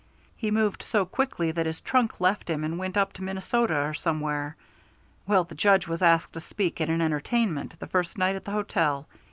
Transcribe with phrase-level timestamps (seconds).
[0.35, 3.93] He moved so quickly that his trunk left him and went up to Minnesota or
[3.93, 4.55] somewhere.
[5.27, 8.51] Well, the Judge was asked to speak at an entertainment the first night at the
[8.51, 9.07] hotel.